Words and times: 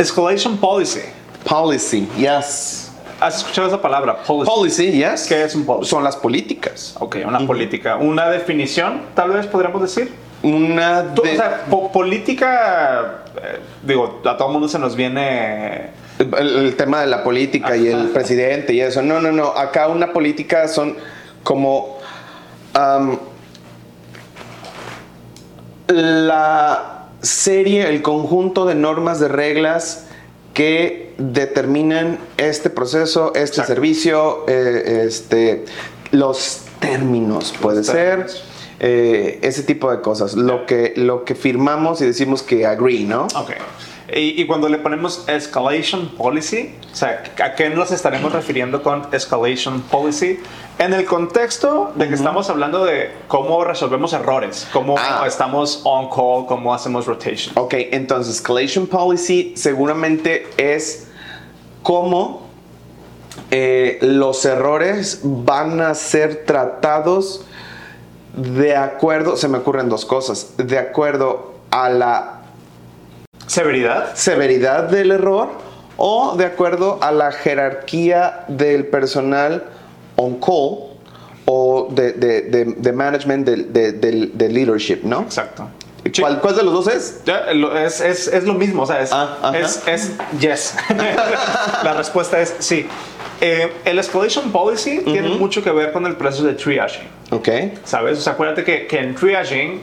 Escalation 0.00 0.56
policy. 0.56 1.00
Policy, 1.44 2.08
yes. 2.16 2.90
¿Has 3.20 3.38
escuchado 3.38 3.68
esa 3.68 3.80
palabra? 3.82 4.22
Policy. 4.22 4.50
Policy, 4.50 4.92
yes. 4.92 5.26
¿Qué 5.26 5.44
es 5.44 5.54
un 5.54 5.66
policy? 5.66 5.90
Son 5.90 6.02
las 6.02 6.16
políticas. 6.16 6.96
Ok, 6.98 7.16
una 7.26 7.46
política. 7.46 7.96
Una 7.96 8.30
definición, 8.30 9.02
tal 9.14 9.30
vez 9.32 9.46
podríamos 9.46 9.82
decir. 9.82 10.12
Una 10.42 11.02
de- 11.02 11.20
O 11.20 11.24
sea, 11.36 11.64
po- 11.68 11.92
política, 11.92 13.24
eh, 13.42 13.58
digo, 13.82 14.20
a 14.24 14.36
todo 14.38 14.48
el 14.48 14.52
mundo 14.54 14.68
se 14.68 14.78
nos 14.78 14.96
viene... 14.96 15.90
el, 16.18 16.34
el 16.64 16.76
tema 16.76 17.02
de 17.02 17.06
la 17.08 17.22
política 17.22 17.76
y 17.76 17.88
el 17.88 18.08
presidente 18.08 18.72
y 18.72 18.80
eso. 18.80 19.02
No, 19.02 19.20
no, 19.20 19.32
no. 19.32 19.48
Acá 19.48 19.88
una 19.88 20.12
política 20.14 20.66
son 20.68 20.96
como 21.42 21.98
la 25.88 26.99
serie, 27.22 27.88
el 27.88 28.02
conjunto 28.02 28.66
de 28.66 28.74
normas, 28.74 29.20
de 29.20 29.28
reglas 29.28 30.06
que 30.54 31.12
determinan 31.18 32.18
este 32.38 32.70
proceso, 32.70 33.28
este 33.34 33.40
Exacto. 33.60 33.74
servicio, 33.74 34.44
eh, 34.48 35.04
este, 35.06 35.64
los 36.12 36.62
términos, 36.80 37.54
puede 37.60 37.78
Los 37.78 37.86
ser. 37.86 38.26
eh, 38.80 39.38
ese 39.42 39.62
tipo 39.62 39.90
de 39.90 40.00
cosas, 40.00 40.34
lo 40.34 40.66
que, 40.66 40.94
lo 40.96 41.24
que 41.24 41.34
firmamos 41.34 42.00
y 42.00 42.06
decimos 42.06 42.42
que 42.42 42.66
agree, 42.66 43.04
¿no? 43.04 43.24
Ok. 43.36 43.52
Y, 44.14 44.40
y 44.40 44.46
cuando 44.46 44.68
le 44.68 44.78
ponemos 44.78 45.24
escalation 45.28 46.08
policy, 46.16 46.74
o 46.92 46.94
sea, 46.96 47.22
¿a 47.42 47.54
qué 47.54 47.70
nos 47.70 47.92
estaremos 47.92 48.32
refiriendo 48.32 48.82
con 48.82 49.06
escalation 49.12 49.82
policy? 49.82 50.40
En 50.78 50.94
el 50.94 51.04
contexto 51.04 51.92
de 51.94 52.08
que 52.08 52.14
estamos 52.14 52.48
hablando 52.48 52.84
de 52.84 53.10
cómo 53.28 53.62
resolvemos 53.64 54.12
errores, 54.14 54.66
cómo 54.72 54.96
Ah. 54.98 55.24
estamos 55.26 55.82
on 55.84 56.08
call, 56.08 56.46
cómo 56.46 56.72
hacemos 56.72 57.06
rotation. 57.06 57.52
Ok, 57.58 57.74
entonces, 57.92 58.36
escalation 58.36 58.86
policy 58.86 59.52
seguramente 59.56 60.48
es 60.56 61.08
cómo 61.82 62.48
eh, 63.50 63.98
los 64.00 64.44
errores 64.44 65.20
van 65.22 65.80
a 65.80 65.94
ser 65.94 66.44
tratados 66.46 67.44
de 68.34 68.76
acuerdo, 68.76 69.36
se 69.36 69.48
me 69.48 69.58
ocurren 69.58 69.88
dos 69.88 70.04
cosas, 70.04 70.54
de 70.56 70.78
acuerdo 70.78 71.54
a 71.70 71.88
la 71.90 72.39
Severidad. 73.50 74.14
severidad 74.14 74.84
del 74.84 75.10
error 75.10 75.48
o 75.96 76.36
de 76.36 76.44
acuerdo 76.44 76.98
a 77.02 77.10
la 77.10 77.32
jerarquía 77.32 78.44
del 78.46 78.86
personal 78.86 79.64
on 80.16 80.38
call 80.40 80.90
o 81.46 81.88
de, 81.90 82.12
de- 82.12 82.42
de- 82.42 82.64
de 82.76 82.92
management, 82.92 83.48
de, 83.48 84.48
leadership, 84.48 85.00
¿no? 85.02 85.22
Exacto. 85.22 85.68
¿Cuál, 86.18 86.40
cuál 86.40 86.56
de 86.56 86.62
los 86.62 86.72
dos 86.72 86.86
es? 86.94 87.22
Es, 87.84 88.00
es, 88.00 88.28
es 88.28 88.44
lo 88.44 88.54
mismo, 88.54 88.82
o 88.84 88.86
sea, 88.86 89.00
es, 89.02 89.10
Ah, 89.12 89.52
es, 89.54 89.82
es 89.86 90.12
yes. 90.38 90.74
La 91.84 91.92
respuesta 91.94 92.40
es 92.40 92.54
sí. 92.60 92.86
Eh, 93.40 93.72
el 93.84 93.98
escalation 93.98 94.52
policy 94.52 95.00
tiene 95.00 95.28
mucho 95.30 95.62
que 95.62 95.70
ver 95.72 95.92
con 95.92 96.06
el 96.06 96.14
proceso 96.16 96.44
de 96.44 96.54
triaging. 96.54 97.08
Ok. 97.30 97.48
¿Sabes? 97.84 98.18
O 98.18 98.20
sea, 98.22 98.32
acuérdate 98.32 98.64
que, 98.64 98.86
que 98.88 98.98
en 98.98 99.14
triaging 99.14 99.80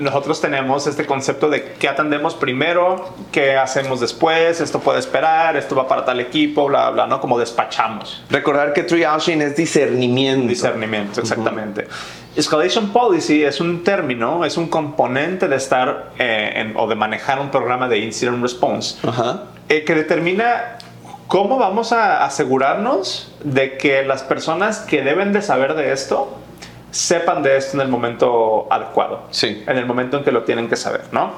nosotros 0.00 0.40
tenemos 0.40 0.86
este 0.86 1.06
concepto 1.06 1.48
de 1.48 1.74
qué 1.78 1.88
atendemos 1.88 2.34
primero, 2.34 3.14
qué 3.30 3.56
hacemos 3.56 4.00
después, 4.00 4.60
esto 4.60 4.80
puede 4.80 4.98
esperar, 4.98 5.56
esto 5.56 5.76
va 5.76 5.86
para 5.86 6.04
tal 6.04 6.18
equipo, 6.18 6.66
bla, 6.66 6.90
bla, 6.90 7.06
¿no? 7.06 7.20
Como 7.20 7.38
despachamos. 7.38 8.24
Recordar 8.30 8.72
que 8.72 8.82
triaging 8.82 9.40
es 9.42 9.56
discernimiento. 9.56 10.48
Discernimiento, 10.48 11.20
exactamente. 11.20 11.86
Escalation 12.34 12.90
policy 12.90 13.42
es 13.44 13.60
un 13.60 13.82
término, 13.84 14.44
es 14.44 14.56
un 14.56 14.68
componente 14.68 15.48
de 15.48 15.56
estar 15.56 16.10
eh, 16.18 16.52
en- 16.56 16.76
o 16.76 16.86
de 16.88 16.94
manejar 16.94 17.40
un 17.40 17.50
programa 17.50 17.88
de 17.88 17.98
incident 17.98 18.42
response 18.42 18.96
eh, 19.68 19.84
que 19.84 19.94
determina 19.94 20.78
cómo 21.26 21.58
vamos 21.58 21.92
a 21.92 22.24
asegurarnos 22.24 23.32
de 23.44 23.76
que 23.76 24.02
las 24.04 24.22
personas 24.22 24.80
que 24.80 25.02
deben 25.02 25.32
de 25.32 25.42
saber 25.42 25.74
de 25.74 25.92
esto 25.92 26.36
sepan 26.90 27.42
de 27.42 27.56
esto 27.56 27.76
en 27.76 27.82
el 27.82 27.88
momento 27.88 28.66
adecuado. 28.70 29.22
Sí. 29.30 29.62
En 29.66 29.76
el 29.76 29.86
momento 29.86 30.16
en 30.18 30.24
que 30.24 30.32
lo 30.32 30.42
tienen 30.44 30.68
que 30.68 30.76
saber, 30.76 31.02
¿no? 31.12 31.32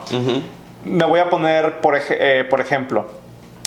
Me 0.84 1.04
voy 1.04 1.20
a 1.20 1.28
poner, 1.28 1.80
por, 1.80 1.94
ej- 1.96 2.16
eh, 2.18 2.44
por 2.48 2.60
ejemplo, 2.60 3.06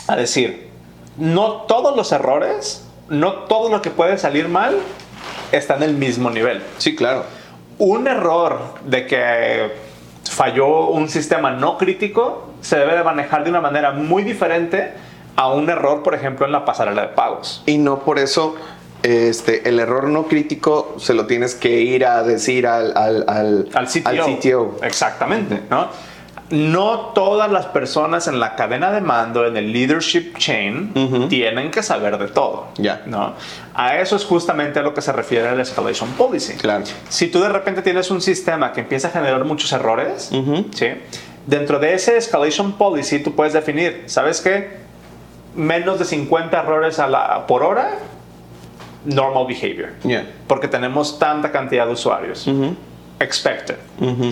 a 0.07 0.15
decir, 0.15 0.69
no 1.17 1.51
todos 1.67 1.95
los 1.95 2.11
errores, 2.11 2.87
no 3.09 3.33
todo 3.43 3.69
lo 3.69 3.81
que 3.81 3.89
puede 3.91 4.17
salir 4.17 4.47
mal 4.47 4.75
está 5.51 5.75
en 5.75 5.83
el 5.83 5.93
mismo 5.93 6.29
nivel 6.31 6.63
Sí, 6.79 6.95
claro. 6.95 7.23
un 7.77 8.07
error 8.07 8.59
de 8.85 9.05
que 9.05 9.71
falló 10.29 10.87
un 10.87 11.09
sistema 11.09 11.51
no 11.51 11.77
crítico 11.77 12.49
se 12.61 12.77
debe 12.77 12.95
de 12.95 13.03
manejar 13.03 13.43
de 13.43 13.49
una 13.51 13.61
manera 13.61 13.91
muy 13.91 14.23
diferente 14.23 14.93
a 15.35 15.49
un 15.51 15.69
error, 15.69 16.01
por 16.01 16.15
ejemplo, 16.15 16.45
en 16.45 16.51
la 16.51 16.63
pasarela 16.65 17.01
de 17.03 17.07
pagos. 17.09 17.61
Y 17.65 17.77
no 17.77 17.99
por 17.99 18.19
eso 18.19 18.55
este, 19.03 19.67
el 19.67 19.79
error 19.79 20.07
no 20.07 20.27
crítico 20.27 20.95
se 20.97 21.13
lo 21.13 21.27
tienes 21.27 21.55
que 21.55 21.81
ir 21.81 22.05
a 22.05 22.23
decir 22.23 22.65
al, 22.65 22.95
al, 22.97 23.25
al, 23.27 23.69
Al 23.73 23.87
CTO. 23.87 24.09
al 24.09 24.19
CTO. 24.19 24.77
Exactamente, 24.81 25.61
¿no? 25.69 25.89
No 26.49 27.11
todas 27.15 27.51
las 27.51 27.65
personas 27.67 28.27
en 28.27 28.39
la 28.39 28.55
cadena 28.55 28.91
de 28.91 29.01
mando, 29.01 29.45
en 29.47 29.57
el 29.57 29.71
leadership 29.73 30.37
chain, 30.37 31.27
tienen 31.27 31.71
que 31.71 31.81
saber 31.81 32.17
de 32.17 32.27
todo. 32.27 32.67
Ya. 32.77 33.01
¿no? 33.07 33.33
A 33.73 33.97
eso 33.97 34.15
es 34.15 34.23
justamente 34.23 34.77
a 34.79 34.83
lo 34.83 34.93
que 34.93 35.01
se 35.01 35.11
refiere 35.11 35.49
el 35.49 35.59
escalation 35.59 36.09
policy. 36.11 36.53
Claro. 36.53 36.83
Si 37.09 37.27
tú 37.27 37.41
de 37.41 37.49
repente 37.49 37.81
tienes 37.81 38.11
un 38.11 38.21
sistema 38.21 38.71
que 38.71 38.81
empieza 38.81 39.07
a 39.07 39.11
generar 39.11 39.43
muchos 39.45 39.71
errores, 39.71 40.29
¿sí? 40.75 40.87
dentro 41.47 41.79
de 41.79 41.95
ese 41.95 42.17
escalation 42.17 42.73
policy 42.73 43.19
tú 43.19 43.33
puedes 43.33 43.53
definir, 43.53 44.03
¿sabes 44.05 44.39
qué? 44.39 44.77
Menos 45.55 45.97
de 45.97 46.05
50 46.05 46.59
errores 46.59 46.99
a 46.99 47.07
la, 47.07 47.47
por 47.47 47.63
hora, 47.63 47.97
normal 49.05 49.45
behavior. 49.45 49.89
Yeah. 50.03 50.25
Porque 50.47 50.67
tenemos 50.67 51.17
tanta 51.19 51.51
cantidad 51.51 51.85
de 51.85 51.93
usuarios. 51.93 52.47
Expected. 53.19 53.77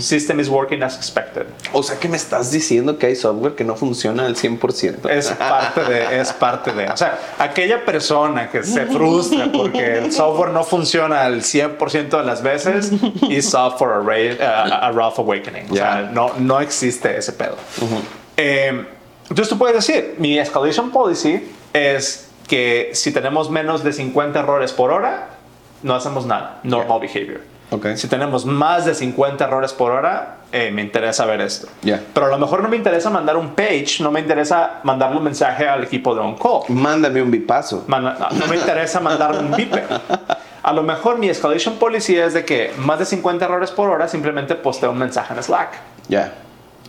System 0.02 0.40
is 0.40 0.50
working 0.50 0.84
as 0.84 0.98
expected. 0.98 1.46
O 1.72 1.82
sea 1.82 1.98
que 1.98 2.10
me 2.10 2.18
estás 2.18 2.52
diciendo 2.52 2.98
que 2.98 3.06
hay 3.08 3.16
software 3.16 3.56
que 3.56 3.64
no 3.64 3.76
funciona 3.76 4.26
al 4.26 4.36
100%. 4.36 5.10
Es 5.10 5.30
parte 5.30 5.84
de, 5.84 6.20
es 6.20 6.34
parte 6.34 6.74
de. 6.74 6.90
O 6.90 6.98
sea, 6.98 7.18
aquella 7.38 7.86
persona 7.86 8.50
que 8.50 8.64
se 8.64 8.86
frustra 8.88 9.50
porque 9.52 9.98
el 10.00 10.12
software 10.12 10.52
no 10.52 10.64
funciona 10.64 11.22
al 11.24 11.42
100% 11.42 12.10
de 12.10 12.24
las 12.24 12.42
veces 12.42 12.92
is 13.30 13.56
for 13.78 13.94
a, 13.94 14.92
rough 14.92 15.20
awakening. 15.20 15.72
O 15.72 15.76
sea, 15.76 16.10
no, 16.12 16.34
no 16.40 16.60
existe 16.60 17.16
ese 17.16 17.32
pedo. 17.32 17.56
Eh, 18.36 18.86
entonces 19.30 19.48
tú 19.48 19.58
puedes 19.58 19.76
decir, 19.76 20.16
mi 20.18 20.38
escalation 20.38 20.92
policy 20.92 21.42
es 21.72 22.31
que 22.52 22.90
si 22.94 23.14
tenemos 23.14 23.50
menos 23.50 23.82
de 23.82 23.94
50 23.94 24.38
errores 24.40 24.74
por 24.74 24.92
hora, 24.92 25.28
no 25.84 25.96
hacemos 25.96 26.26
nada. 26.26 26.60
Normal 26.64 27.00
behavior. 27.00 27.40
Ok. 27.70 27.96
Si 27.96 28.10
tenemos 28.10 28.46
más 28.46 28.84
de 28.84 28.94
50 28.94 29.46
errores 29.46 29.72
por 29.72 29.92
hora, 29.94 30.36
eh, 30.52 30.70
me 30.70 30.82
interesa 30.82 31.26
ver 31.26 31.40
esto. 31.40 31.70
Ya. 31.82 32.02
Pero 32.14 32.26
a 32.26 32.30
lo 32.30 32.38
mejor 32.38 32.62
no 32.62 32.68
me 32.68 32.76
interesa 32.76 33.10
mandar 33.10 33.38
un 33.38 33.56
page, 33.56 34.00
no 34.02 34.12
me 34.12 34.20
interesa 34.20 34.82
mandarle 34.84 35.16
un 35.18 35.24
mensaje 35.24 35.66
al 35.66 35.82
equipo 35.86 36.14
de 36.14 36.20
on-call. 36.20 36.64
Mándame 36.68 37.22
un 37.22 37.32
bipaso. 37.32 37.86
Man- 37.88 38.04
no, 38.04 38.30
no 38.30 38.48
me 38.48 38.58
interesa 38.58 39.00
mandar 39.00 39.32
un 39.32 39.50
beeper. 39.52 39.86
A 40.64 40.74
lo 40.74 40.84
mejor 40.84 41.18
mi 41.20 41.30
escalation 41.30 41.76
policy 41.78 42.18
es 42.18 42.34
de 42.34 42.44
que 42.44 42.74
más 42.78 43.00
de 43.00 43.06
50 43.06 43.46
errores 43.46 43.72
por 43.72 43.90
hora 43.90 44.10
simplemente 44.10 44.56
posteo 44.56 44.92
un 44.92 44.98
mensaje 44.98 45.34
en 45.34 45.42
Slack. 45.42 45.70
Ya. 46.10 46.34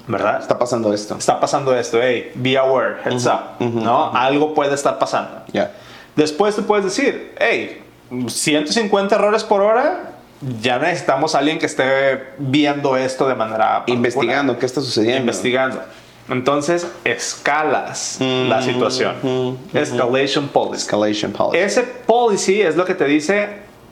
¿Verdad? 0.06 0.40
Está 0.40 0.58
pasando 0.58 0.92
esto. 0.92 1.16
Está 1.16 1.38
pasando 1.38 1.74
esto, 1.76 1.98
hey, 2.02 2.32
be 2.34 2.58
aware, 2.58 2.96
heads 3.04 3.26
up, 3.26 3.64
¿no? 3.64 4.12
Algo 4.12 4.52
puede 4.52 4.74
estar 4.74 4.98
pasando. 4.98 5.42
Ya. 5.52 5.72
Después 6.16 6.56
tú 6.56 6.64
puedes 6.64 6.84
decir, 6.84 7.34
hey, 7.38 7.82
150 8.26 9.14
errores 9.14 9.44
por 9.44 9.62
hora, 9.62 10.12
ya 10.60 10.78
necesitamos 10.78 11.34
a 11.34 11.38
alguien 11.38 11.58
que 11.58 11.66
esté 11.66 12.32
viendo 12.38 12.96
esto 12.96 13.28
de 13.28 13.34
manera 13.34 13.78
particular. 13.78 13.96
Investigando 13.96 14.58
qué 14.58 14.66
está 14.66 14.80
sucediendo. 14.80 15.20
investigando. 15.20 15.80
Entonces, 16.28 16.86
escalas 17.04 18.18
la 18.20 18.62
situación. 18.62 19.58
Escalation 19.72 20.48
policy. 20.48 20.82
Escalation 20.82 21.32
policy. 21.32 21.58
Ese 21.58 21.82
policy 21.82 22.62
es 22.62 22.76
lo 22.76 22.84
que 22.84 22.94
te 22.94 23.04
dice 23.04 23.48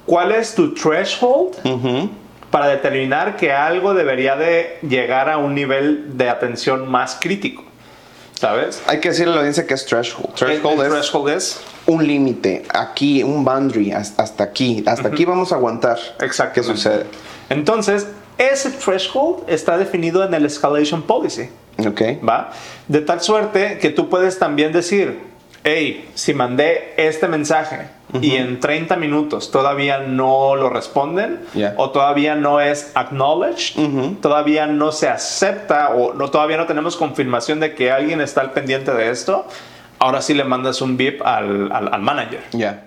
cuál 0.07 0.33
es 0.33 0.55
tu 0.55 0.75
threshold 0.75 1.57
para 2.51 2.67
determinar 2.69 3.37
que 3.37 3.53
algo 3.53 3.95
debería 3.95 4.37
de 4.37 4.79
llegar 4.83 5.29
a 5.31 5.39
un 5.39 5.55
nivel 5.55 6.17
de 6.17 6.29
atención 6.29 6.89
más 6.91 7.19
crítico. 7.21 7.65
¿Sabes? 8.35 8.83
Hay 8.87 9.01
que 9.01 9.11
decirle 9.11 9.33
a 9.33 9.35
la 9.35 9.41
audiencia 9.41 9.67
que 9.67 9.75
es 9.75 9.85
threshold. 9.85 10.35
Threshold 10.35 10.81
El- 10.81 10.87
el 10.87 10.87
es 10.87 10.93
threshold 10.93 11.29
es 11.31 11.61
un 11.87 12.07
límite. 12.07 12.63
Aquí, 12.73 13.23
un 13.23 13.45
boundary. 13.45 13.93
Hasta 13.93 14.23
hasta 14.23 14.45
aquí. 14.45 14.83
Hasta 14.87 15.09
aquí 15.09 15.27
vamos 15.27 15.53
a 15.53 15.57
aguantar. 15.57 15.99
¿Qué 16.19 16.25
Exactamente. 16.25 16.75
sucede? 16.77 17.07
Entonces, 17.51 18.07
ese 18.39 18.71
threshold 18.71 19.45
está 19.47 19.77
definido 19.77 20.25
en 20.25 20.33
el 20.33 20.47
escalation 20.47 21.03
policy. 21.03 21.51
Ok. 21.87 22.01
¿va? 22.27 22.51
De 22.89 23.01
tal 23.03 23.21
suerte 23.21 23.79
que 23.79 23.91
tú 23.91 24.09
puedes 24.09 24.39
también 24.39 24.73
decir, 24.73 25.19
hey, 25.65 26.09
si 26.15 26.33
mandé 26.35 26.95
este 26.97 27.29
mensaje 27.29 27.89
y 28.21 28.33
en 28.37 28.59
30 28.61 28.97
minutos 28.97 29.51
todavía 29.51 29.99
no 30.01 30.57
lo 30.57 30.69
responden 30.71 31.41
Yeah. 31.55 31.75
o 31.77 31.91
todavía 31.91 32.35
no 32.35 32.61
es 32.61 32.91
acknowledged, 32.95 33.77
todavía 34.21 34.67
no 34.67 34.91
se 34.93 35.09
acepta 35.09 35.91
o 35.91 36.15
no, 36.15 36.29
todavía 36.31 36.57
no 36.57 36.67
tenemos 36.67 36.97
confirmación 36.97 37.61
de 37.61 37.75
que 37.75 37.91
alguien 37.91 38.21
está 38.21 38.41
al 38.41 38.53
pendiente 38.53 38.93
de 38.93 39.11
esto, 39.11 39.47
ahora 39.99 40.23
sí 40.23 40.35
le 40.35 40.45
mandas 40.45 40.81
un 40.83 40.97
VIP 40.97 41.23
al, 41.25 41.71
al- 41.73 41.93
al 41.95 42.03
manager. 42.03 42.41
Ya. 42.53 42.87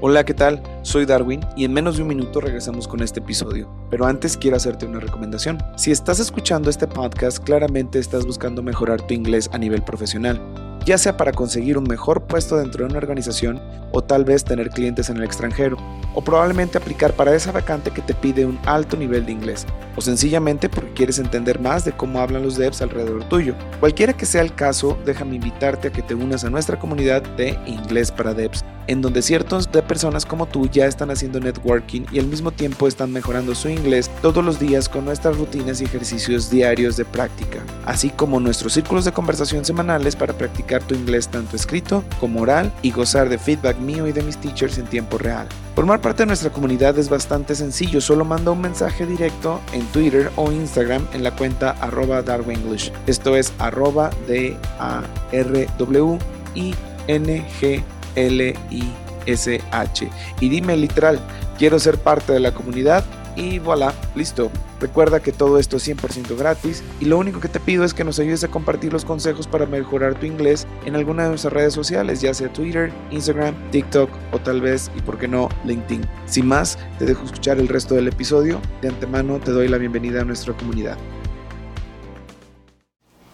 Hola, 0.00 0.24
¿qué 0.24 0.34
tal? 0.34 0.62
Soy 0.82 1.06
Darwin 1.06 1.40
y 1.56 1.64
en 1.64 1.72
menos 1.72 1.96
de 1.96 2.02
un 2.02 2.08
minuto 2.08 2.40
regresamos 2.40 2.86
con 2.88 3.00
este 3.02 3.20
episodio. 3.20 3.70
Pero 3.90 4.04
antes 4.06 4.36
quiero 4.36 4.56
hacerte 4.56 4.84
una 4.86 5.00
recomendación. 5.00 5.58
Si 5.76 5.92
estás 5.92 6.18
escuchando 6.20 6.68
este 6.68 6.86
podcast, 6.86 7.42
claramente 7.42 7.98
estás 7.98 8.26
buscando 8.26 8.62
mejorar 8.62 9.00
tu 9.02 9.14
inglés 9.14 9.48
a 9.52 9.58
nivel 9.58 9.82
profesional, 9.82 10.40
ya 10.84 10.98
sea 10.98 11.16
para 11.16 11.32
conseguir 11.32 11.78
un 11.78 11.84
mejor 11.84 12.22
puesto 12.22 12.56
dentro 12.56 12.84
de 12.84 12.90
una 12.90 12.98
organización 12.98 13.60
o 13.92 14.02
tal 14.02 14.24
vez 14.24 14.44
tener 14.44 14.70
clientes 14.70 15.08
en 15.08 15.18
el 15.18 15.24
extranjero, 15.24 15.76
o 16.14 16.22
probablemente 16.22 16.78
aplicar 16.78 17.12
para 17.12 17.34
esa 17.34 17.52
vacante 17.52 17.92
que 17.92 18.02
te 18.02 18.12
pide 18.12 18.44
un 18.44 18.58
alto 18.66 18.96
nivel 18.96 19.24
de 19.24 19.32
inglés, 19.32 19.66
o 19.94 20.00
sencillamente 20.00 20.68
porque 20.68 20.92
quieres 20.94 21.18
entender 21.18 21.60
más 21.60 21.84
de 21.84 21.92
cómo 21.92 22.18
hablan 22.18 22.42
los 22.42 22.56
devs 22.56 22.82
alrededor 22.82 23.24
tuyo. 23.24 23.54
Cualquiera 23.78 24.12
que 24.12 24.26
sea 24.26 24.42
el 24.42 24.54
caso, 24.54 24.98
déjame 25.04 25.36
invitarte 25.36 25.88
a 25.88 25.92
que 25.92 26.02
te 26.02 26.14
unas 26.14 26.44
a 26.44 26.50
nuestra 26.50 26.78
comunidad 26.78 27.22
de 27.36 27.58
Inglés 27.66 28.10
para 28.10 28.34
Devs 28.34 28.64
en 28.86 29.00
donde 29.00 29.22
ciertos 29.22 29.70
de 29.70 29.82
personas 29.82 30.26
como 30.26 30.46
tú 30.46 30.68
ya 30.68 30.86
están 30.86 31.10
haciendo 31.10 31.40
networking 31.40 32.02
y 32.12 32.18
al 32.18 32.26
mismo 32.26 32.50
tiempo 32.50 32.86
están 32.86 33.12
mejorando 33.12 33.54
su 33.54 33.68
inglés 33.68 34.10
todos 34.22 34.44
los 34.44 34.58
días 34.58 34.88
con 34.88 35.04
nuestras 35.04 35.36
rutinas 35.38 35.80
y 35.80 35.84
ejercicios 35.84 36.50
diarios 36.50 36.96
de 36.96 37.04
práctica, 37.04 37.60
así 37.84 38.10
como 38.10 38.40
nuestros 38.40 38.74
círculos 38.74 39.04
de 39.04 39.12
conversación 39.12 39.64
semanales 39.64 40.16
para 40.16 40.34
practicar 40.34 40.73
tu 40.82 40.94
inglés 40.94 41.28
tanto 41.28 41.56
escrito 41.56 42.04
como 42.20 42.40
oral 42.42 42.72
y 42.82 42.90
gozar 42.90 43.28
de 43.28 43.38
feedback 43.38 43.78
mío 43.78 44.06
y 44.06 44.12
de 44.12 44.22
mis 44.22 44.36
teachers 44.38 44.78
en 44.78 44.86
tiempo 44.86 45.18
real. 45.18 45.46
Formar 45.74 46.00
parte 46.00 46.22
de 46.22 46.26
nuestra 46.26 46.50
comunidad 46.50 46.98
es 46.98 47.08
bastante 47.08 47.54
sencillo, 47.54 48.00
solo 48.00 48.24
manda 48.24 48.50
un 48.50 48.60
mensaje 48.60 49.06
directo 49.06 49.60
en 49.72 49.84
Twitter 49.86 50.30
o 50.36 50.52
Instagram 50.52 51.06
en 51.12 51.22
la 51.24 51.34
cuenta 51.34 51.72
arroba 51.80 52.22
darwinglish. 52.22 52.92
Esto 53.06 53.36
es 53.36 53.52
arroba 53.58 54.10
d 54.28 54.56
a 54.78 55.02
r 55.32 55.68
w 55.78 56.18
i 56.54 56.74
n 57.08 57.46
g 57.60 57.82
L-I-S-H. 58.14 60.10
Y 60.40 60.48
dime 60.48 60.76
literal, 60.76 61.18
quiero 61.58 61.78
ser 61.78 61.98
parte 61.98 62.32
de 62.32 62.40
la 62.40 62.52
comunidad 62.52 63.04
y 63.36 63.58
voilà, 63.58 63.92
listo. 64.14 64.50
Recuerda 64.84 65.20
que 65.20 65.32
todo 65.32 65.58
esto 65.58 65.78
es 65.78 65.88
100% 65.88 66.36
gratis 66.36 66.82
y 67.00 67.06
lo 67.06 67.16
único 67.16 67.40
que 67.40 67.48
te 67.48 67.58
pido 67.58 67.84
es 67.84 67.94
que 67.94 68.04
nos 68.04 68.18
ayudes 68.18 68.44
a 68.44 68.48
compartir 68.48 68.92
los 68.92 69.06
consejos 69.06 69.46
para 69.46 69.64
mejorar 69.64 70.14
tu 70.20 70.26
inglés 70.26 70.66
en 70.84 70.94
alguna 70.94 71.22
de 71.22 71.30
nuestras 71.30 71.54
redes 71.54 71.72
sociales, 71.72 72.20
ya 72.20 72.34
sea 72.34 72.52
Twitter, 72.52 72.92
Instagram, 73.10 73.54
TikTok 73.70 74.10
o 74.32 74.38
tal 74.40 74.60
vez, 74.60 74.90
y 74.94 75.00
por 75.00 75.16
qué 75.16 75.26
no, 75.26 75.48
LinkedIn. 75.64 76.06
Sin 76.26 76.46
más, 76.46 76.78
te 76.98 77.06
dejo 77.06 77.24
escuchar 77.24 77.58
el 77.58 77.68
resto 77.68 77.94
del 77.94 78.08
episodio. 78.08 78.60
De 78.82 78.88
antemano 78.88 79.40
te 79.40 79.52
doy 79.52 79.68
la 79.68 79.78
bienvenida 79.78 80.20
a 80.20 80.24
nuestra 80.26 80.52
comunidad. 80.52 80.98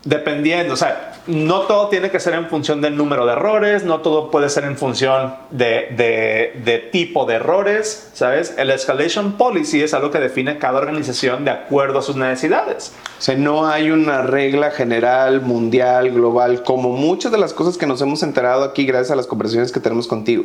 Dependiendo, 0.02 0.72
o 0.72 0.76
sea, 0.78 1.12
no 1.26 1.60
todo 1.62 1.88
tiene 1.88 2.10
que 2.10 2.18
ser 2.20 2.32
en 2.32 2.48
función 2.48 2.80
del 2.80 2.96
número 2.96 3.26
de 3.26 3.32
errores, 3.32 3.84
no 3.84 4.00
todo 4.00 4.30
puede 4.30 4.48
ser 4.48 4.64
en 4.64 4.78
función 4.78 5.34
de, 5.50 5.88
de- 5.94 6.58
de 6.64 6.78
tipo 6.78 7.26
de 7.26 7.34
errores, 7.34 8.08
¿sabes? 8.14 8.54
El 8.56 8.70
escalation 8.70 9.32
policy 9.32 9.82
es 9.82 9.92
algo 9.92 10.10
que 10.10 10.18
define 10.18 10.56
cada 10.56 10.78
organización 10.78 11.44
de 11.44 11.50
acuerdo 11.50 11.98
a 11.98 12.02
sus 12.02 12.16
necesidades. 12.16 12.94
O 13.18 13.22
sea, 13.22 13.36
no 13.36 13.66
hay 13.68 13.90
una 13.90 14.22
regla 14.22 14.70
general, 14.70 15.42
mundial, 15.42 16.10
global, 16.12 16.62
como 16.62 16.88
muchas 16.88 17.30
de 17.30 17.36
las 17.36 17.52
cosas 17.52 17.76
que 17.76 17.86
nos 17.86 18.00
hemos 18.00 18.22
enterado 18.22 18.64
aquí 18.64 18.86
gracias 18.86 19.10
a 19.10 19.16
las 19.16 19.26
conversaciones 19.26 19.70
que 19.70 19.80
tenemos 19.80 20.08
contigo. 20.08 20.44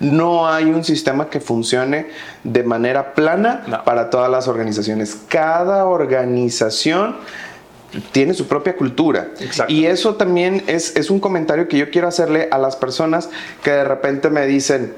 No 0.00 0.48
hay 0.48 0.64
un 0.64 0.82
sistema 0.82 1.30
que 1.30 1.38
funcione 1.38 2.08
de 2.42 2.64
manera 2.64 3.14
plana 3.14 3.62
No. 3.68 3.84
para 3.84 4.10
todas 4.10 4.28
las 4.28 4.48
organizaciones. 4.48 5.16
Cada 5.28 5.84
organización 5.84 7.16
tiene 8.12 8.34
su 8.34 8.46
propia 8.46 8.76
cultura. 8.76 9.28
Y 9.68 9.86
eso 9.86 10.14
también 10.16 10.62
es, 10.66 10.96
es 10.96 11.10
un 11.10 11.20
comentario 11.20 11.68
que 11.68 11.78
yo 11.78 11.90
quiero 11.90 12.08
hacerle 12.08 12.48
a 12.50 12.58
las 12.58 12.76
personas 12.76 13.28
que 13.62 13.70
de 13.70 13.84
repente 13.84 14.28
me 14.30 14.46
dicen, 14.46 14.92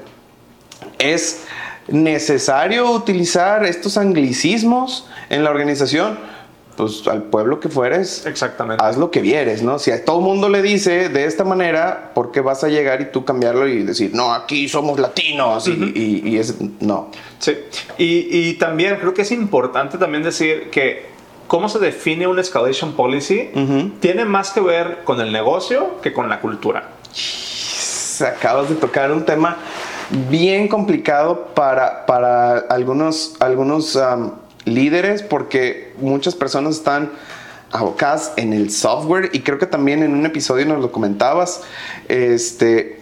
¿es 0.97 1.43
necesario 1.87 2.91
utilizar 2.91 3.65
estos 3.65 3.97
anglicismos 3.97 5.07
en 5.29 5.43
la 5.43 5.49
organización? 5.51 6.17
Pues 6.77 7.05
al 7.07 7.23
pueblo 7.23 7.59
que 7.59 7.67
fueres, 7.67 8.25
Exactamente. 8.25 8.81
haz 8.83 8.95
lo 8.95 9.11
que 9.11 9.19
vieres, 9.19 9.61
¿no? 9.63 9.79
Si 9.79 9.91
a 9.91 10.05
todo 10.05 10.19
el 10.19 10.23
mundo 10.23 10.47
le 10.47 10.61
dice 10.61 11.09
de 11.09 11.25
esta 11.25 11.43
manera, 11.43 12.11
¿por 12.15 12.31
qué 12.31 12.39
vas 12.39 12.63
a 12.63 12.69
llegar 12.69 13.01
y 13.01 13.11
tú 13.11 13.25
cambiarlo 13.25 13.67
y 13.67 13.83
decir, 13.83 14.11
no, 14.13 14.33
aquí 14.33 14.69
somos 14.69 14.97
latinos? 14.97 15.67
y, 15.67 15.71
y- 15.73 16.21
y 16.29 16.37
es, 16.37 16.55
no. 16.79 17.11
Sí, 17.39 17.57
y, 17.97 18.49
y 18.49 18.53
también 18.53 18.95
creo 18.95 19.13
que 19.13 19.23
es 19.23 19.31
importante 19.33 19.97
también 19.97 20.23
decir 20.23 20.69
que 20.71 21.05
cómo 21.49 21.67
se 21.67 21.79
define 21.79 22.27
un 22.27 22.37
escalation 22.37 22.93
policy 22.93 23.49
tiene 23.99 24.23
más 24.23 24.51
que 24.51 24.61
ver 24.61 24.99
con 25.03 25.19
el 25.19 25.33
negocio 25.33 25.99
que 26.01 26.13
con 26.13 26.29
la 26.29 26.39
cultura. 26.39 26.91
acabas 28.21 28.69
de 28.69 28.75
tocar 28.75 29.11
un 29.11 29.25
tema 29.25 29.57
bien 30.29 30.67
complicado 30.67 31.47
para, 31.55 32.05
para 32.05 32.59
algunos, 32.59 33.35
algunos 33.39 33.95
um, 33.95 34.31
líderes 34.65 35.23
porque 35.23 35.93
muchas 35.97 36.35
personas 36.35 36.75
están 36.75 37.11
abocadas 37.71 38.31
en 38.37 38.53
el 38.53 38.69
software 38.69 39.31
y 39.33 39.39
creo 39.39 39.57
que 39.57 39.65
también 39.65 40.03
en 40.03 40.13
un 40.13 40.27
episodio 40.27 40.67
nos 40.67 40.79
lo 40.79 40.91
comentabas, 40.91 41.63
este, 42.07 43.01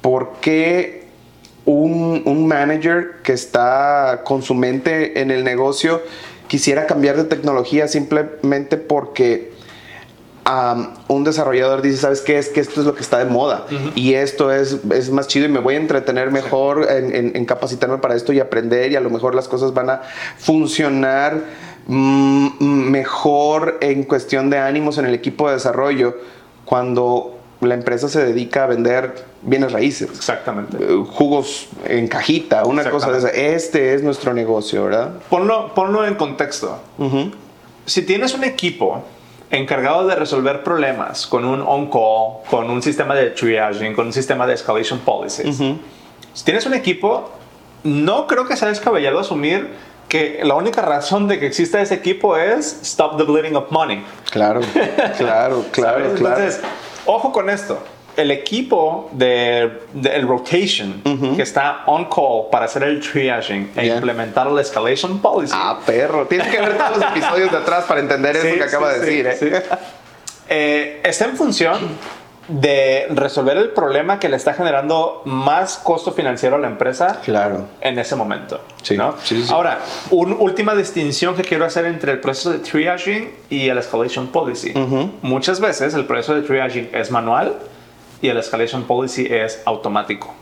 ¿por 0.00 0.32
qué 0.40 1.06
un, 1.64 2.22
un 2.24 2.48
manager 2.48 3.20
que 3.22 3.32
está 3.34 4.22
con 4.24 4.42
su 4.42 4.54
mente 4.54 5.20
en 5.20 5.30
el 5.30 5.44
negocio 5.44 6.02
quisiera 6.48 6.86
cambiar 6.86 7.16
de 7.16 7.24
tecnología 7.24 7.88
simplemente 7.88 8.76
porque 8.76 9.52
um, 10.48 10.88
un 11.08 11.24
desarrollador 11.24 11.80
dice, 11.82 11.96
¿sabes 11.98 12.20
qué? 12.20 12.38
Es 12.38 12.48
que 12.48 12.60
esto 12.60 12.80
es 12.80 12.86
lo 12.86 12.94
que 12.94 13.02
está 13.02 13.18
de 13.18 13.24
moda 13.24 13.66
y 13.94 14.14
esto 14.14 14.52
es, 14.52 14.78
es 14.92 15.10
más 15.10 15.26
chido 15.26 15.46
y 15.46 15.48
me 15.48 15.58
voy 15.60 15.74
a 15.74 15.78
entretener 15.78 16.30
mejor 16.30 16.86
en, 16.90 17.14
en- 17.14 17.36
en 17.36 17.44
capacitarme 17.46 17.98
para 17.98 18.14
esto 18.14 18.32
y 18.32 18.40
aprender 18.40 18.92
y 18.92 18.96
a 18.96 19.00
lo 19.00 19.10
mejor 19.10 19.34
las 19.34 19.48
cosas 19.48 19.72
van 19.74 19.90
a 19.90 20.02
funcionar 20.38 21.42
mm, 21.86 22.64
mejor 22.90 23.78
en 23.80 24.04
cuestión 24.04 24.50
de 24.50 24.58
ánimos 24.58 24.98
en 24.98 25.06
el 25.06 25.14
equipo 25.14 25.48
de 25.48 25.54
desarrollo 25.54 26.16
cuando 26.64 27.38
la 27.60 27.74
empresa 27.74 28.08
se 28.08 28.24
dedica 28.24 28.64
a 28.64 28.66
vender 28.66 29.33
bienes 29.44 29.72
raíces. 29.72 30.10
Exactamente. 30.10 30.76
eh, 30.80 31.04
Jugos 31.12 31.68
en 31.84 32.08
cajita, 32.08 32.64
una 32.64 32.88
cosa 32.90 33.10
de 33.12 33.18
esa. 33.18 33.28
Este 33.30 33.94
es 33.94 34.02
nuestro 34.02 34.32
negocio, 34.34 34.84
¿verdad? 34.84 35.10
Ponlo, 35.30 35.74
ponlo 35.74 36.06
en 36.06 36.14
contexto. 36.14 36.78
Si 37.86 38.02
tienes 38.02 38.34
un 38.34 38.44
equipo 38.44 39.02
encargado 39.50 40.06
de 40.06 40.16
resolver 40.16 40.62
problemas 40.64 41.26
con 41.26 41.44
un 41.44 41.60
on-call, 41.60 42.42
con 42.50 42.70
un 42.70 42.82
sistema 42.82 43.14
de 43.14 43.30
triaging, 43.30 43.94
con 43.94 44.06
un 44.06 44.12
sistema 44.12 44.46
de 44.46 44.54
escalation 44.54 44.98
policies, 45.00 45.56
si 46.32 46.44
tienes 46.44 46.66
un 46.66 46.74
equipo, 46.74 47.30
no 47.84 48.26
creo 48.26 48.46
que 48.46 48.56
sea 48.56 48.68
descabellado 48.68 49.20
asumir 49.20 49.68
que 50.08 50.40
la 50.42 50.54
única 50.54 50.80
razón 50.82 51.28
de 51.28 51.38
que 51.38 51.46
exista 51.46 51.80
ese 51.80 51.94
equipo 51.94 52.36
es 52.36 52.78
stop 52.82 53.16
the 53.16 53.24
bleeding 53.24 53.56
of 53.56 53.70
money. 53.70 54.02
Claro, 54.30 54.60
claro, 55.18 55.64
claro, 55.70 55.70
claro. 55.72 56.04
Entonces, 56.04 56.60
ojo 57.06 57.32
con 57.32 57.50
esto. 57.50 57.78
El 58.16 58.30
equipo 58.30 59.08
de, 59.12 59.80
de- 59.92 60.14
el 60.16 60.26
rotation 60.28 61.02
que 61.36 61.42
está 61.42 61.82
on 61.86 62.04
call 62.06 62.48
para 62.50 62.66
hacer 62.66 62.82
el 62.84 63.00
triaging 63.00 63.72
e 63.76 63.84
Yeah. 63.86 63.96
implementar 63.96 64.46
el 64.46 64.58
escalation 64.58 65.18
policy. 65.20 65.52
Ah, 65.54 65.78
perro. 65.84 66.26
Tienes 66.26 66.46
que 66.48 66.60
ver 66.60 66.76
todos 66.78 66.96
los 66.98 67.10
episodios 67.10 67.50
de 67.50 67.56
atrás 67.58 67.84
para 67.84 68.00
entender 68.00 68.36
eso 68.36 68.46
Sí, 68.46 68.54
que 68.54 68.62
acaba 68.64 68.92
sí, 68.94 69.00
de 69.00 69.22
decir. 69.22 69.54
¿eh? 69.54 69.62
Eh, 70.48 71.00
está 71.04 71.24
en 71.24 71.36
función 71.36 71.78
de 72.46 73.06
resolver 73.10 73.56
el 73.56 73.70
problema 73.70 74.18
que 74.20 74.28
le 74.28 74.36
está 74.36 74.52
generando 74.52 75.22
más 75.24 75.78
costo 75.78 76.12
financiero 76.12 76.56
a 76.56 76.58
la 76.58 76.66
empresa 76.66 77.20
Claro. 77.24 77.68
en 77.80 77.98
ese 77.98 78.14
momento. 78.16 78.60
Sí, 78.82 78.98
¿no? 78.98 79.14
sí, 79.24 79.42
sí. 79.42 79.50
Ahora, 79.52 79.78
una 80.10 80.34
última 80.36 80.74
distinción 80.74 81.34
que 81.34 81.42
quiero 81.42 81.64
hacer 81.64 81.86
entre 81.86 82.12
el 82.12 82.20
proceso 82.20 82.50
de 82.52 82.58
triaging 82.58 83.30
y 83.48 83.68
el 83.70 83.78
escalation 83.78 84.26
policy. 84.26 84.74
Muchas 85.22 85.58
veces 85.58 85.94
el 85.94 86.04
proceso 86.04 86.34
de 86.34 86.42
triaging 86.42 86.90
es 86.92 87.10
manual 87.10 87.54
y 88.24 88.28
el 88.30 88.38
escalation 88.38 88.84
policy 88.84 89.26
es 89.30 89.60
automático. 89.66 90.32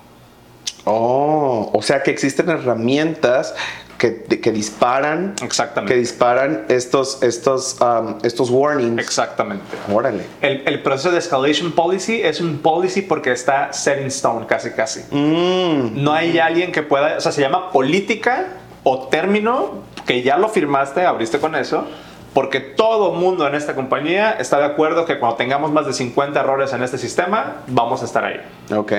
Oh, 0.84 1.70
o 1.72 1.82
sea 1.82 2.02
que 2.02 2.10
existen 2.10 2.48
herramientas 2.48 3.54
que, 3.98 4.24
que 4.24 4.50
disparan, 4.52 5.34
Exactamente. 5.42 5.94
que 5.94 6.00
disparan 6.00 6.64
estos, 6.68 7.22
estos, 7.22 7.76
um, 7.80 8.18
estos 8.24 8.50
warnings. 8.50 8.98
Exactamente. 9.00 9.64
Órale. 9.92 10.24
El, 10.40 10.62
el 10.66 10.82
proceso 10.82 11.10
de 11.12 11.18
escalation 11.18 11.72
policy 11.72 12.20
es 12.22 12.40
un 12.40 12.58
policy 12.58 13.02
porque 13.02 13.32
está 13.32 13.72
set 13.72 14.00
in 14.00 14.06
stone 14.08 14.46
casi 14.46 14.70
casi. 14.70 15.00
Mm, 15.10 16.02
No 16.02 16.12
hay 16.12 16.38
alguien 16.38 16.72
que 16.72 16.82
pueda, 16.82 17.16
o 17.18 17.20
sea, 17.20 17.30
se 17.32 17.40
llama 17.40 17.70
política 17.70 18.48
o 18.82 19.08
término 19.08 19.82
que 20.06 20.22
ya 20.22 20.36
lo 20.36 20.48
firmaste, 20.48 21.04
abriste 21.06 21.38
con 21.38 21.54
eso, 21.54 21.86
porque 22.34 22.60
todo 22.60 23.12
mundo 23.12 23.46
en 23.46 23.54
esta 23.54 23.74
compañía 23.74 24.32
está 24.32 24.58
de 24.58 24.64
acuerdo 24.64 25.04
que 25.04 25.18
cuando 25.18 25.36
tengamos 25.36 25.70
más 25.70 25.86
de 25.86 25.92
50 25.92 26.38
errores 26.40 26.72
en 26.72 26.82
este 26.82 26.98
sistema, 26.98 27.62
vamos 27.66 28.02
a 28.02 28.04
estar 28.06 28.24
ahí. 28.24 28.40
Ok. 28.74 28.92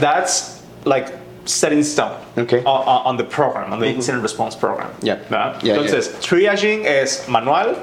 That's 0.00 0.62
like 0.84 1.12
set 1.44 1.72
in 1.72 1.80
stone 1.84 2.14
Okay. 2.38 2.62
on, 2.64 3.16
the 3.16 3.24
program, 3.24 3.72
on 3.72 3.80
the 3.80 3.88
incident 3.88 4.22
response 4.22 4.56
program. 4.56 4.88
Yeah. 5.02 5.18
Entonces, 5.62 6.18
triaging 6.20 6.86
es 6.86 7.28
manual, 7.28 7.76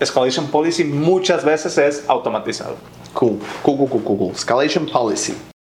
escalation 0.00 0.46
policy 0.50 0.84
muchas 0.84 1.44
veces 1.44 1.76
es 1.78 2.04
automatizado. 2.08 2.76
Cool, 3.14 3.38
cool, 3.62 3.76
cool, 3.76 4.02
cool, 4.02 4.18
cool. 4.18 4.30
Escalation 4.32 4.86
policy. 4.86 5.34